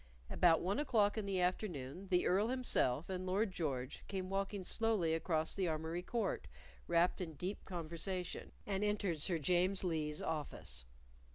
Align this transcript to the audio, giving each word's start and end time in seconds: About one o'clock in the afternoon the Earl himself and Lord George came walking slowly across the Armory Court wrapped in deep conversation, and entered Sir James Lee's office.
About 0.31 0.61
one 0.63 0.79
o'clock 0.79 1.15
in 1.15 1.27
the 1.27 1.39
afternoon 1.39 2.07
the 2.07 2.25
Earl 2.25 2.47
himself 2.47 3.07
and 3.07 3.23
Lord 3.27 3.51
George 3.51 4.03
came 4.07 4.31
walking 4.31 4.63
slowly 4.63 5.13
across 5.13 5.53
the 5.53 5.67
Armory 5.67 6.01
Court 6.01 6.47
wrapped 6.87 7.21
in 7.21 7.33
deep 7.35 7.63
conversation, 7.65 8.51
and 8.65 8.83
entered 8.83 9.19
Sir 9.21 9.37
James 9.37 9.83
Lee's 9.83 10.19
office. 10.19 10.85